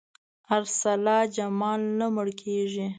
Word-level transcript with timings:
ارسلا 0.57 1.17
جمال 1.35 1.81
نه 1.99 2.07
مړ 2.15 2.27
کېږي. 2.41 2.85